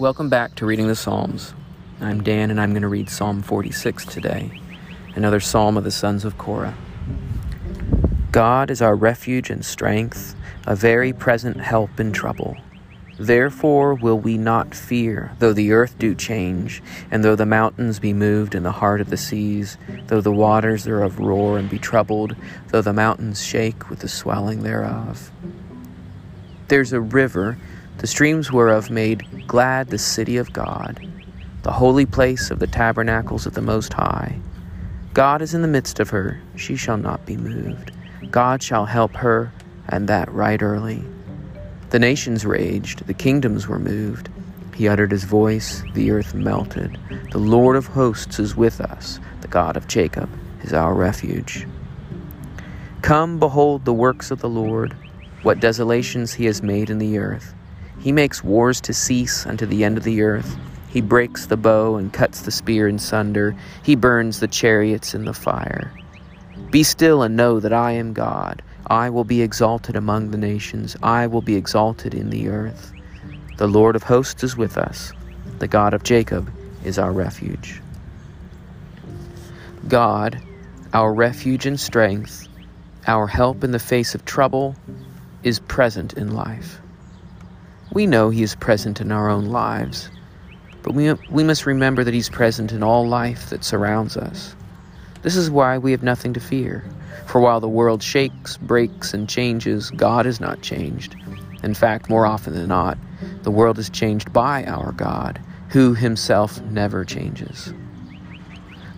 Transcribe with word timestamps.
Welcome 0.00 0.30
back 0.30 0.54
to 0.54 0.64
Reading 0.64 0.86
the 0.86 0.96
Psalms. 0.96 1.52
I'm 2.00 2.22
Dan 2.22 2.50
and 2.50 2.58
I'm 2.58 2.70
going 2.70 2.80
to 2.80 2.88
read 2.88 3.10
Psalm 3.10 3.42
46 3.42 4.06
today, 4.06 4.50
another 5.14 5.40
psalm 5.40 5.76
of 5.76 5.84
the 5.84 5.90
sons 5.90 6.24
of 6.24 6.38
Korah. 6.38 6.74
God 8.32 8.70
is 8.70 8.80
our 8.80 8.96
refuge 8.96 9.50
and 9.50 9.62
strength, 9.62 10.34
a 10.66 10.74
very 10.74 11.12
present 11.12 11.60
help 11.60 12.00
in 12.00 12.12
trouble. 12.12 12.56
Therefore 13.18 13.92
will 13.92 14.18
we 14.18 14.38
not 14.38 14.74
fear, 14.74 15.32
though 15.38 15.52
the 15.52 15.72
earth 15.72 15.98
do 15.98 16.14
change, 16.14 16.82
and 17.10 17.22
though 17.22 17.36
the 17.36 17.44
mountains 17.44 17.98
be 17.98 18.14
moved 18.14 18.54
in 18.54 18.62
the 18.62 18.72
heart 18.72 19.02
of 19.02 19.10
the 19.10 19.18
seas, 19.18 19.76
though 20.06 20.22
the 20.22 20.32
waters 20.32 20.84
thereof 20.84 21.18
roar 21.18 21.58
and 21.58 21.68
be 21.68 21.78
troubled, 21.78 22.34
though 22.68 22.80
the 22.80 22.94
mountains 22.94 23.44
shake 23.44 23.90
with 23.90 23.98
the 23.98 24.08
swelling 24.08 24.62
thereof. 24.62 25.30
There's 26.68 26.94
a 26.94 27.02
river, 27.02 27.58
the 28.00 28.06
streams 28.06 28.50
whereof 28.50 28.88
made 28.88 29.46
glad 29.46 29.88
the 29.88 29.98
city 29.98 30.38
of 30.38 30.54
God, 30.54 31.06
the 31.64 31.72
holy 31.72 32.06
place 32.06 32.50
of 32.50 32.58
the 32.58 32.66
tabernacles 32.66 33.44
of 33.44 33.52
the 33.52 33.60
Most 33.60 33.92
High. 33.92 34.40
God 35.12 35.42
is 35.42 35.52
in 35.52 35.60
the 35.60 35.68
midst 35.68 36.00
of 36.00 36.08
her, 36.08 36.40
she 36.56 36.76
shall 36.76 36.96
not 36.96 37.26
be 37.26 37.36
moved. 37.36 37.92
God 38.30 38.62
shall 38.62 38.86
help 38.86 39.14
her, 39.16 39.52
and 39.90 40.08
that 40.08 40.32
right 40.32 40.62
early. 40.62 41.04
The 41.90 41.98
nations 41.98 42.46
raged, 42.46 43.06
the 43.06 43.12
kingdoms 43.12 43.68
were 43.68 43.78
moved. 43.78 44.30
He 44.74 44.88
uttered 44.88 45.12
his 45.12 45.24
voice, 45.24 45.84
the 45.92 46.10
earth 46.10 46.32
melted. 46.32 46.96
The 47.32 47.38
Lord 47.38 47.76
of 47.76 47.88
hosts 47.88 48.38
is 48.38 48.56
with 48.56 48.80
us, 48.80 49.20
the 49.42 49.48
God 49.48 49.76
of 49.76 49.88
Jacob 49.88 50.30
is 50.62 50.72
our 50.72 50.94
refuge. 50.94 51.66
Come, 53.02 53.38
behold 53.38 53.84
the 53.84 53.92
works 53.92 54.30
of 54.30 54.40
the 54.40 54.48
Lord, 54.48 54.96
what 55.42 55.60
desolations 55.60 56.32
he 56.32 56.46
has 56.46 56.62
made 56.62 56.88
in 56.88 56.96
the 56.96 57.18
earth. 57.18 57.54
He 58.00 58.12
makes 58.12 58.42
wars 58.42 58.80
to 58.82 58.94
cease 58.94 59.46
unto 59.46 59.66
the 59.66 59.84
end 59.84 59.98
of 59.98 60.04
the 60.04 60.22
earth. 60.22 60.56
He 60.88 61.02
breaks 61.02 61.46
the 61.46 61.56
bow 61.56 61.96
and 61.96 62.12
cuts 62.12 62.40
the 62.40 62.50
spear 62.50 62.88
in 62.88 62.98
sunder. 62.98 63.54
He 63.82 63.94
burns 63.94 64.40
the 64.40 64.48
chariots 64.48 65.14
in 65.14 65.26
the 65.26 65.34
fire. 65.34 65.92
Be 66.70 66.82
still 66.82 67.22
and 67.22 67.36
know 67.36 67.60
that 67.60 67.72
I 67.72 67.92
am 67.92 68.12
God. 68.12 68.62
I 68.86 69.10
will 69.10 69.24
be 69.24 69.42
exalted 69.42 69.96
among 69.96 70.30
the 70.30 70.38
nations. 70.38 70.96
I 71.02 71.26
will 71.26 71.42
be 71.42 71.56
exalted 71.56 72.14
in 72.14 72.30
the 72.30 72.48
earth. 72.48 72.92
The 73.58 73.68
Lord 73.68 73.94
of 73.94 74.02
hosts 74.02 74.42
is 74.42 74.56
with 74.56 74.78
us. 74.78 75.12
The 75.58 75.68
God 75.68 75.92
of 75.92 76.02
Jacob 76.02 76.50
is 76.84 76.98
our 76.98 77.12
refuge. 77.12 77.82
God, 79.86 80.40
our 80.94 81.12
refuge 81.12 81.66
and 81.66 81.78
strength, 81.78 82.48
our 83.06 83.26
help 83.26 83.62
in 83.62 83.72
the 83.72 83.78
face 83.78 84.14
of 84.14 84.24
trouble, 84.24 84.74
is 85.42 85.60
present 85.60 86.14
in 86.14 86.34
life. 86.34 86.80
We 87.92 88.06
know 88.06 88.30
He 88.30 88.42
is 88.42 88.54
present 88.54 89.00
in 89.00 89.10
our 89.10 89.28
own 89.28 89.46
lives, 89.46 90.10
but 90.82 90.94
we, 90.94 91.12
we 91.30 91.42
must 91.42 91.66
remember 91.66 92.04
that 92.04 92.14
He's 92.14 92.28
present 92.28 92.70
in 92.72 92.82
all 92.82 93.08
life 93.08 93.50
that 93.50 93.64
surrounds 93.64 94.16
us. 94.16 94.54
This 95.22 95.36
is 95.36 95.50
why 95.50 95.76
we 95.78 95.90
have 95.90 96.02
nothing 96.02 96.32
to 96.34 96.40
fear. 96.40 96.84
For 97.26 97.40
while 97.40 97.60
the 97.60 97.68
world 97.68 98.02
shakes, 98.02 98.56
breaks, 98.56 99.12
and 99.12 99.28
changes, 99.28 99.90
God 99.90 100.26
is 100.26 100.40
not 100.40 100.62
changed. 100.62 101.16
In 101.62 101.74
fact, 101.74 102.08
more 102.08 102.26
often 102.26 102.54
than 102.54 102.68
not, 102.68 102.96
the 103.42 103.50
world 103.50 103.78
is 103.78 103.90
changed 103.90 104.32
by 104.32 104.64
our 104.64 104.92
God, 104.92 105.40
who 105.68 105.94
himself 105.94 106.60
never 106.62 107.04
changes. 107.04 107.74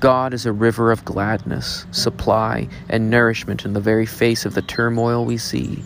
God 0.00 0.32
is 0.32 0.46
a 0.46 0.52
river 0.52 0.90
of 0.92 1.04
gladness, 1.04 1.86
supply, 1.90 2.68
and 2.88 3.10
nourishment 3.10 3.64
in 3.64 3.72
the 3.72 3.80
very 3.80 4.06
face 4.06 4.46
of 4.46 4.54
the 4.54 4.62
turmoil 4.62 5.24
we 5.24 5.38
see. 5.38 5.82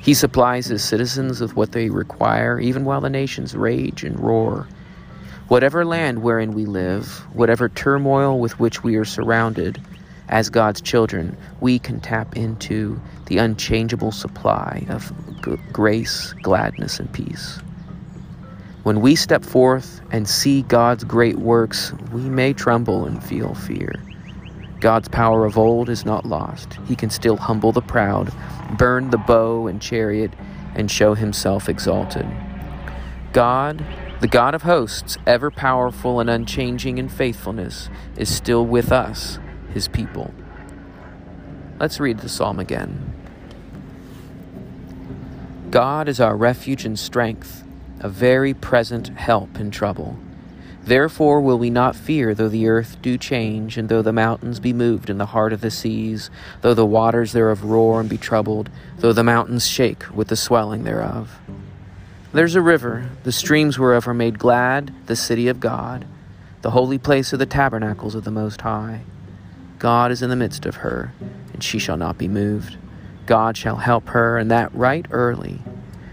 He 0.00 0.14
supplies 0.14 0.66
his 0.66 0.84
citizens 0.84 1.40
with 1.40 1.56
what 1.56 1.72
they 1.72 1.90
require, 1.90 2.60
even 2.60 2.84
while 2.84 3.00
the 3.00 3.10
nations 3.10 3.54
rage 3.54 4.04
and 4.04 4.18
roar. 4.20 4.68
Whatever 5.48 5.84
land 5.84 6.22
wherein 6.22 6.52
we 6.52 6.64
live, 6.66 7.06
whatever 7.32 7.68
turmoil 7.68 8.38
with 8.38 8.58
which 8.58 8.82
we 8.82 8.96
are 8.96 9.04
surrounded, 9.04 9.80
as 10.28 10.50
God's 10.50 10.80
children, 10.80 11.36
we 11.60 11.78
can 11.78 12.00
tap 12.00 12.36
into 12.36 13.00
the 13.26 13.38
unchangeable 13.38 14.12
supply 14.12 14.84
of 14.88 15.12
g- 15.44 15.56
grace, 15.72 16.32
gladness, 16.42 16.98
and 16.98 17.12
peace. 17.12 17.60
When 18.82 19.00
we 19.00 19.16
step 19.16 19.44
forth 19.44 20.00
and 20.10 20.28
see 20.28 20.62
God's 20.62 21.04
great 21.04 21.38
works, 21.38 21.92
we 22.12 22.22
may 22.22 22.52
tremble 22.52 23.04
and 23.04 23.22
feel 23.22 23.54
fear. 23.54 23.92
God's 24.80 25.08
power 25.08 25.44
of 25.44 25.56
old 25.58 25.88
is 25.88 26.04
not 26.04 26.26
lost. 26.26 26.78
He 26.86 26.96
can 26.96 27.10
still 27.10 27.36
humble 27.36 27.72
the 27.72 27.82
proud, 27.82 28.32
burn 28.78 29.10
the 29.10 29.18
bow 29.18 29.66
and 29.66 29.80
chariot, 29.80 30.32
and 30.74 30.90
show 30.90 31.14
himself 31.14 31.68
exalted. 31.68 32.26
God 33.32 33.84
the 34.18 34.28
God 34.28 34.54
of 34.54 34.62
hosts, 34.62 35.18
ever 35.26 35.50
powerful 35.50 36.20
and 36.20 36.30
unchanging 36.30 36.96
in 36.96 37.10
faithfulness, 37.10 37.90
is 38.16 38.34
still 38.34 38.64
with 38.64 38.90
us, 38.90 39.38
his 39.74 39.88
people. 39.88 40.32
Let's 41.78 42.00
read 42.00 42.20
the 42.20 42.28
psalm 42.30 42.58
again. 42.58 43.12
God 45.70 46.08
is 46.08 46.18
our 46.18 46.34
refuge 46.34 46.86
and 46.86 46.98
strength, 46.98 47.62
a 48.00 48.08
very 48.08 48.54
present 48.54 49.08
help 49.08 49.60
in 49.60 49.70
trouble. 49.70 50.16
Therefore 50.82 51.40
will 51.40 51.58
we 51.58 51.70
not 51.70 51.96
fear, 51.96 52.32
though 52.34 52.48
the 52.48 52.68
earth 52.68 53.02
do 53.02 53.18
change, 53.18 53.76
and 53.76 53.88
though 53.88 54.02
the 54.02 54.12
mountains 54.12 54.60
be 54.60 54.72
moved 54.72 55.10
in 55.10 55.18
the 55.18 55.26
heart 55.26 55.52
of 55.52 55.60
the 55.60 55.70
seas, 55.70 56.30
though 56.60 56.74
the 56.74 56.86
waters 56.86 57.32
thereof 57.32 57.64
roar 57.64 58.00
and 58.00 58.08
be 58.08 58.18
troubled, 58.18 58.70
though 58.98 59.12
the 59.12 59.24
mountains 59.24 59.66
shake 59.66 60.04
with 60.14 60.28
the 60.28 60.36
swelling 60.36 60.84
thereof. 60.84 61.40
There's 62.32 62.54
a 62.54 62.60
river, 62.60 63.10
the 63.24 63.32
streams 63.32 63.78
whereof 63.78 64.06
are 64.06 64.14
made 64.14 64.38
glad, 64.38 64.94
the 65.06 65.16
city 65.16 65.48
of 65.48 65.58
God, 65.58 66.06
the 66.62 66.70
holy 66.70 66.98
place 66.98 67.32
of 67.32 67.38
the 67.38 67.46
tabernacles 67.46 68.14
of 68.14 68.24
the 68.24 68.30
Most 68.30 68.60
High. 68.60 69.00
God 69.78 70.10
is 70.12 70.22
in 70.22 70.30
the 70.30 70.36
midst 70.36 70.66
of 70.66 70.76
her, 70.76 71.12
and 71.52 71.62
she 71.62 71.78
shall 71.78 71.96
not 71.96 72.18
be 72.18 72.28
moved. 72.28 72.76
God 73.26 73.56
shall 73.56 73.76
help 73.76 74.08
her, 74.10 74.38
and 74.38 74.50
that 74.50 74.74
right 74.74 75.06
early. 75.10 75.60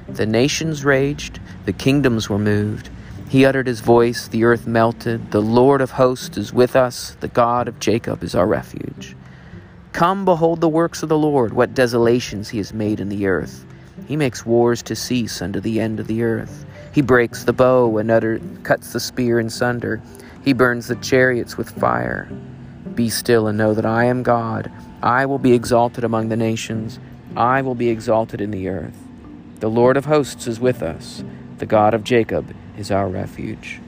The 0.08 0.25
nations 0.25 0.84
raged, 0.84 1.40
the 1.66 1.74
kingdoms 1.74 2.30
were 2.30 2.40
moved. 2.40 2.90
He 3.34 3.46
uttered 3.46 3.66
his 3.66 3.80
voice, 3.80 4.28
the 4.28 4.44
earth 4.44 4.68
melted. 4.68 5.32
The 5.32 5.42
Lord 5.42 5.82
of 5.82 5.90
hosts 5.90 6.38
is 6.38 6.54
with 6.54 6.76
us, 6.76 7.18
the 7.20 7.28
God 7.28 7.68
of 7.68 7.80
Jacob 7.80 8.24
is 8.24 8.36
our 8.36 8.46
refuge. 8.46 9.16
Come, 9.92 10.24
behold 10.24 10.62
the 10.62 10.70
works 10.70 11.02
of 11.02 11.10
the 11.10 11.18
Lord, 11.18 11.52
what 11.52 11.74
desolations 11.74 12.50
he 12.50 12.60
has 12.60 12.76
made 12.76 13.00
in 13.00 13.10
the 13.10 13.26
earth. 13.26 13.66
He 14.08 14.16
makes 14.16 14.46
wars 14.46 14.84
to 14.84 14.96
cease 14.96 15.42
unto 15.42 15.60
the 15.60 15.80
end 15.80 16.00
of 16.00 16.06
the 16.06 16.22
earth. 16.22 16.64
He 16.92 17.02
breaks 17.02 17.44
the 17.44 17.54
bow 17.54 17.98
and 17.98 18.12
utter, 18.12 18.40
cuts 18.62 18.94
the 18.94 19.00
spear 19.00 19.40
in 19.40 19.50
sunder. 19.50 20.00
He 20.46 20.54
burns 20.54 20.88
the 20.88 20.96
chariots 20.98 21.58
with 21.58 21.72
fire. 21.72 22.30
Be 22.94 23.10
still 23.10 23.48
and 23.48 23.58
know 23.58 23.74
that 23.74 23.84
I 23.84 24.04
am 24.04 24.22
God. 24.22 24.72
I 25.02 25.26
will 25.26 25.40
be 25.40 25.54
exalted 25.54 26.04
among 26.04 26.30
the 26.30 26.38
nations. 26.38 27.00
I 27.36 27.64
will 27.64 27.74
be 27.74 27.90
exalted 27.90 28.42
in 28.42 28.52
the 28.52 28.68
earth. 28.68 29.08
The 29.60 29.72
Lord 29.72 29.98
of 29.98 30.06
hosts 30.06 30.46
is 30.46 30.60
with 30.60 30.84
us. 30.84 31.24
The 31.58 31.66
God 31.66 31.96
of 31.96 32.04
Jacob 32.04 32.54
is 32.78 32.92
our 32.92 33.08
refuge. 33.08 33.80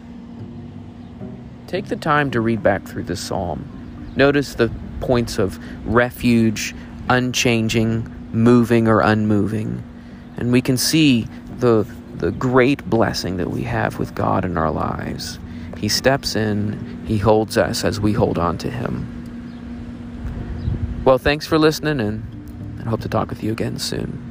Take 1.68 1.88
the 1.88 1.96
time 1.96 2.32
to 2.32 2.42
read 2.42 2.62
back 2.62 2.84
through 2.86 3.04
this 3.04 3.20
psalm. 3.20 4.14
Notice 4.16 4.56
the 4.56 4.72
points 5.02 5.40
of 5.40 5.60
refuge, 5.86 6.76
unchanging, 7.10 8.12
moving, 8.32 8.88
or 8.88 9.02
unmoving 9.02 9.84
and 10.38 10.52
we 10.52 10.62
can 10.62 10.78
see 10.78 11.28
the 11.58 11.86
the 12.16 12.32
great 12.32 12.90
blessing 12.90 13.38
that 13.38 13.50
we 13.50 13.64
have 13.64 14.00
with 14.00 14.16
God 14.16 14.46
in 14.46 14.58
our 14.58 14.72
lives. 14.72 15.38
He 15.78 15.90
steps 15.90 16.34
in, 16.38 17.04
he 17.06 17.18
holds 17.18 17.58
us 17.58 17.84
as 17.84 18.00
we 18.00 18.14
hold 18.14 18.38
on 18.38 18.58
to 18.60 18.70
him. 18.70 19.12
Well, 21.04 21.18
thanks 21.18 21.46
for 21.46 21.60
listening 21.60 22.00
and 22.00 22.82
I 22.86 22.90
hope 22.90 23.02
to 23.02 23.10
talk 23.10 23.30
with 23.30 23.44
you 23.44 23.52
again 23.52 23.80
soon. 23.80 24.25